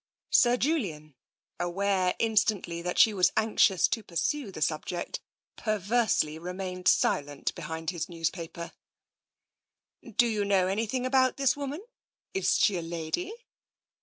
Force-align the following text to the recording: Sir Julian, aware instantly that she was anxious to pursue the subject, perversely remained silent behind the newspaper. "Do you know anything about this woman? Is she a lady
Sir 0.31 0.57
Julian, 0.57 1.13
aware 1.59 2.15
instantly 2.17 2.81
that 2.81 2.97
she 2.97 3.13
was 3.13 3.31
anxious 3.37 3.87
to 3.89 4.01
pursue 4.01 4.49
the 4.51 4.59
subject, 4.59 5.19
perversely 5.57 6.39
remained 6.39 6.87
silent 6.87 7.53
behind 7.53 7.89
the 7.89 8.03
newspaper. 8.09 8.71
"Do 10.15 10.25
you 10.25 10.43
know 10.43 10.65
anything 10.65 11.05
about 11.05 11.37
this 11.37 11.55
woman? 11.55 11.85
Is 12.33 12.57
she 12.57 12.77
a 12.77 12.81
lady 12.81 13.31